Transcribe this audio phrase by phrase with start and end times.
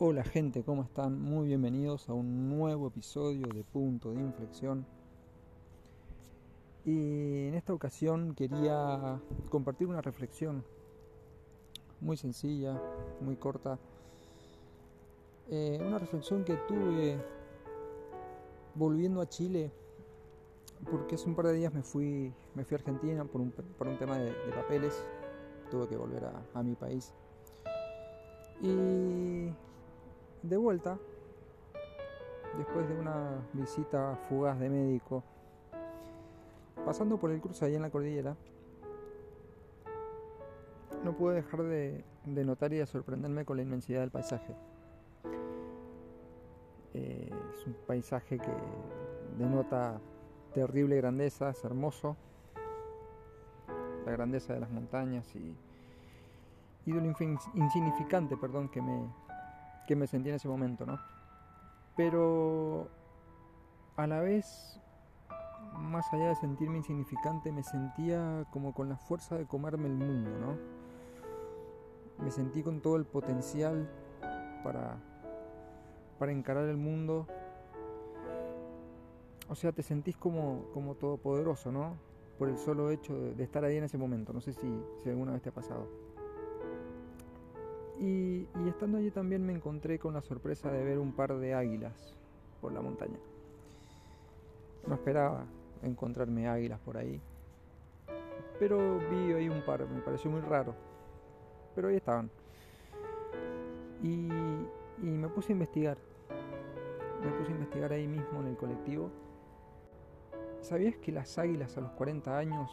[0.00, 1.20] Hola gente, ¿cómo están?
[1.20, 4.86] Muy bienvenidos a un nuevo episodio de Punto de Inflexión.
[6.84, 10.62] Y en esta ocasión quería compartir una reflexión
[12.00, 12.80] muy sencilla,
[13.20, 13.76] muy corta.
[15.50, 17.18] Eh, una reflexión que tuve
[18.76, 19.72] volviendo a Chile,
[20.88, 23.50] porque hace un par de días me fui, me fui a Argentina por un,
[23.98, 25.04] tema de, papeles,
[25.72, 27.12] tuve que volver a, a mi país.
[28.62, 29.50] Y
[30.42, 30.98] de vuelta,
[32.56, 35.22] después de una visita fugaz de médico,
[36.84, 38.36] pasando por el cruce ahí en la cordillera,
[41.04, 44.54] no pude dejar de, notar y de sorprenderme con la inmensidad del paisaje.
[46.94, 48.52] Eh, es un paisaje que
[49.38, 50.00] denota
[50.52, 52.16] terrible grandeza, es hermoso,
[54.04, 55.54] la grandeza de las montañas y,
[56.86, 59.08] y de lo insignificante perdón, que me,
[59.88, 61.00] que me sentí en ese momento, ¿no?
[61.96, 62.88] Pero
[63.96, 64.78] a la vez,
[65.78, 70.30] más allá de sentirme insignificante, me sentía como con la fuerza de comerme el mundo,
[70.38, 70.56] ¿no?
[72.22, 73.88] Me sentí con todo el potencial
[74.62, 74.98] para,
[76.18, 77.26] para encarar el mundo.
[79.48, 81.96] O sea, te sentís como, como todopoderoso, ¿no?
[82.38, 84.34] Por el solo hecho de, estar ahí en ese momento.
[84.34, 84.68] No sé si,
[85.02, 85.88] si alguna vez te ha pasado.
[88.00, 92.14] Y, estando allí también me encontré con la sorpresa de ver un par de águilas
[92.60, 93.18] por la montaña.
[94.86, 95.46] No esperaba
[95.82, 97.20] encontrarme águilas por ahí,
[98.58, 100.74] pero vi ahí un par, me pareció muy raro,
[101.74, 102.30] pero ahí estaban.
[104.02, 104.28] Y,
[105.02, 105.98] y me puse a investigar,
[107.24, 109.10] me puse a investigar ahí mismo en el colectivo.
[110.60, 112.70] ¿Sabías que las águilas a los 40 años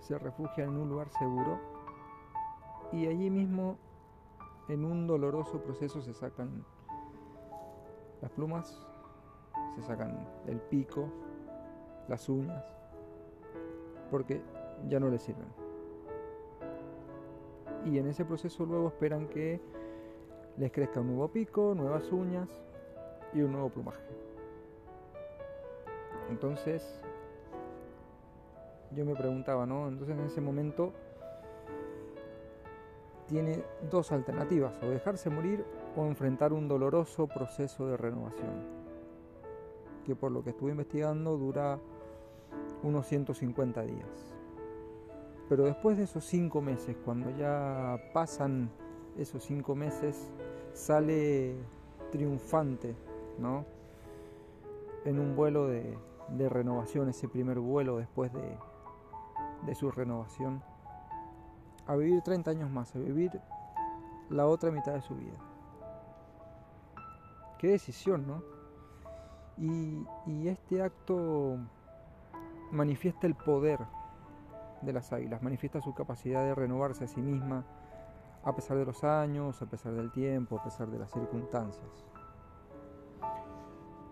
[0.00, 1.58] se refugian en un lugar seguro?
[2.92, 3.78] Y allí mismo
[4.68, 6.64] en un doloroso proceso se sacan
[8.20, 8.86] las plumas,
[9.76, 11.08] se sacan el pico,
[12.08, 12.64] las uñas,
[14.10, 14.40] porque
[14.88, 15.48] ya no les sirven.
[17.84, 19.60] Y en ese proceso luego esperan que
[20.56, 22.48] les crezca un nuevo pico, nuevas uñas
[23.32, 24.02] y un nuevo plumaje.
[26.30, 27.00] Entonces,
[28.90, 29.88] yo me preguntaba, ¿no?
[29.88, 30.92] Entonces en ese momento
[33.26, 35.64] tiene dos alternativas, o dejarse morir
[35.96, 38.64] o enfrentar un doloroso proceso de renovación,
[40.04, 41.78] que por lo que estuve investigando dura
[42.82, 44.34] unos 150 días.
[45.48, 48.70] Pero después de esos cinco meses, cuando ya pasan
[49.16, 50.30] esos cinco meses,
[50.72, 51.54] sale
[52.10, 52.94] triunfante,
[53.38, 53.64] ¿no?
[55.04, 55.96] En un vuelo de,
[56.48, 58.56] renovación, ese primer vuelo después de,
[59.64, 60.62] de su renovación
[61.86, 63.40] a vivir 30 años más, a vivir
[64.30, 65.38] la otra mitad de su vida.
[67.58, 68.42] Qué decisión, ¿no?
[69.58, 70.06] Y,
[70.48, 71.56] este acto
[72.70, 73.80] manifiesta el poder
[74.82, 77.64] de las águilas, manifiesta su capacidad de renovarse a sí misma
[78.44, 81.88] a pesar de los años, a pesar del tiempo, a pesar de las circunstancias.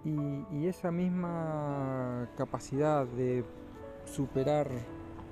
[0.05, 3.45] Y, y esa misma capacidad de
[4.05, 4.69] superar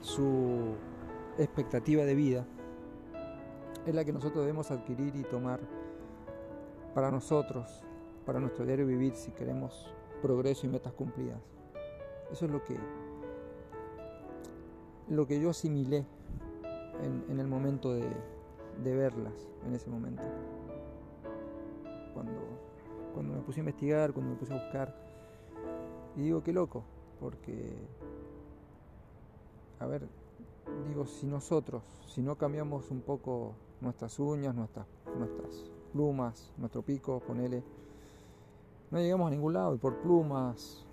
[0.00, 0.76] su
[1.38, 2.46] expectativa de vida
[3.86, 5.60] es la que nosotros debemos adquirir y tomar
[6.94, 7.82] para nosotros,
[8.26, 11.40] para nuestro diario vivir si queremos progreso y metas cumplidas.
[12.30, 12.76] Eso es lo que,
[15.08, 16.06] lo que yo asimilé
[17.28, 18.08] en, el momento de,
[18.82, 19.34] de, verlas,
[19.66, 20.22] en ese momento.
[22.14, 22.40] Cuando,
[23.12, 24.94] cuando me puse a investigar, cuando me puse a buscar.
[26.16, 26.84] Y digo, qué loco,
[27.18, 27.74] porque,
[29.80, 30.06] a ver,
[30.88, 34.86] digo, si nosotros, si no cambiamos un poco nuestras uñas, nuestras,
[35.18, 37.62] nuestras plumas, nuestro pico, ponele,
[38.90, 39.74] no llegamos a ningún lado.
[39.74, 40.84] Y por plumas,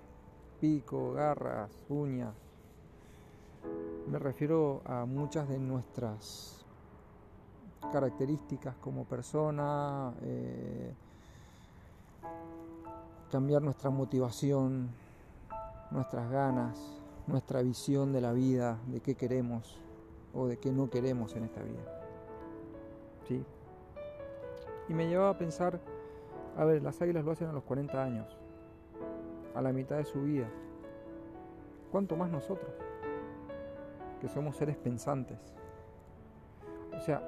[0.60, 2.34] pico, garras, uñas,
[4.08, 6.64] me refiero a muchas de nuestras
[7.92, 10.94] características como persona, eh,
[13.30, 14.90] cambiar nuestra motivación,
[15.90, 16.99] nuestras ganas,
[17.30, 19.80] nuestra visión de la vida, de qué queremos
[20.34, 22.02] o de qué no queremos en esta vida.
[23.26, 23.44] ¿Sí?
[24.88, 25.80] Y me llevaba a pensar,
[26.56, 28.36] a ver, las águilas lo hacen a los 40 años,
[29.54, 30.48] a la mitad de su vida.
[31.92, 32.72] ¿Cuánto más nosotros?
[34.20, 35.38] Que somos seres pensantes.
[36.96, 37.22] O sea,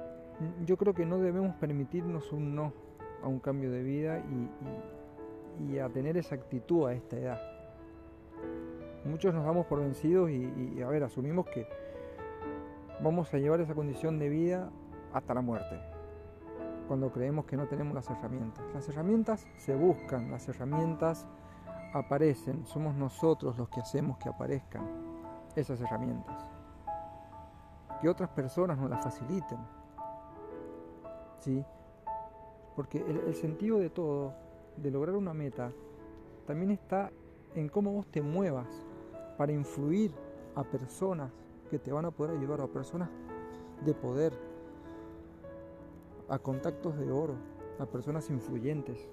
[0.65, 2.73] yo creo que no debemos permitirnos un no
[3.23, 7.52] a un cambio de vida y, y a tener esa actitud a esta edad
[9.05, 11.67] muchos nos damos por vencidos y, a ver, asumimos que
[13.01, 14.69] vamos a llevar esa condición de vida
[15.13, 15.79] hasta la muerte.
[16.87, 18.63] cuando creemos que no tenemos las herramientas.
[18.73, 21.25] Las herramientas se buscan, las herramientas
[21.93, 24.85] aparecen, somos nosotros los que hacemos que aparezcan
[25.55, 26.45] esas herramientas.
[28.01, 29.59] Que otras personas nos las faciliten.
[31.39, 31.63] ¿Sí?
[32.75, 34.33] Porque el, el sentido de todo,
[34.75, 35.71] de lograr una meta,
[36.45, 37.11] también está
[37.55, 38.67] en cómo vos te muevas
[39.43, 40.09] para influir
[40.55, 41.29] a personas
[41.69, 43.09] que te van a poder ayudar, a personas
[43.85, 44.31] de poder,
[46.29, 47.35] a contactos de oro,
[47.77, 49.05] a personas influyentes.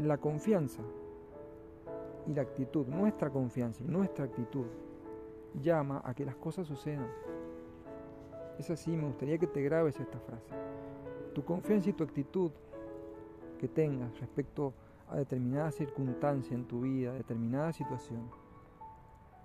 [0.00, 0.82] La confianza
[2.26, 4.66] y la actitud, nuestra confianza y nuestra actitud,
[5.62, 7.08] llama a que las cosas sucedan.
[8.58, 10.52] Es así, me gustaría que te grabes esta frase.
[11.34, 12.50] Tu confianza y tu actitud
[13.58, 18.30] que tengas respecto a determinada circunstancia en tu vida, determinada situación,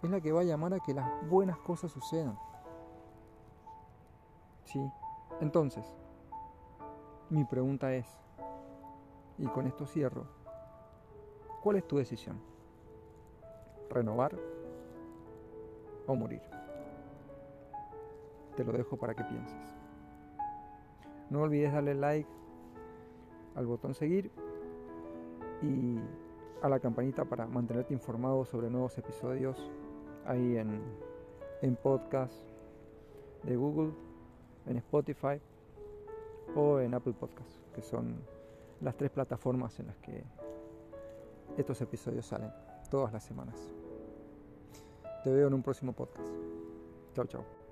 [0.02, 2.38] es la que va a llamar a que las buenas cosas sucedan.
[4.66, 4.80] ¿Sí?
[5.40, 5.86] Entonces,
[7.30, 8.06] mi pregunta es,
[9.38, 10.26] y con esto cierro,
[11.62, 12.40] ¿cuál es tu decisión?
[13.90, 14.38] ¿Renovar
[16.06, 16.42] o morir?
[18.56, 19.74] Te lo dejo para que pienses.
[21.30, 22.30] No olvides darle like
[23.56, 24.32] al botón seguir
[25.64, 26.00] y
[26.62, 29.58] a la campanita para mantenerte informado sobre nuevos episodios
[30.26, 30.82] ahí en,
[31.62, 32.34] en podcast
[33.44, 33.92] de Google,
[34.66, 35.42] en Spotify
[36.56, 38.16] o en Apple Podcast, que son
[38.82, 40.24] las tres plataformas en las que
[41.58, 42.52] estos episodios salen
[42.90, 43.56] todas las semanas.
[45.24, 46.34] Te veo en un próximo podcast.
[47.14, 47.63] Chao, chao.